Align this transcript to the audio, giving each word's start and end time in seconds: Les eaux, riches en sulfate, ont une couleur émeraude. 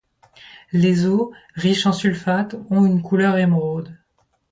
Les 0.71 1.05
eaux, 1.05 1.31
riches 1.53 1.85
en 1.85 1.93
sulfate, 1.93 2.55
ont 2.71 2.87
une 2.87 3.03
couleur 3.03 3.37
émeraude. 3.37 3.99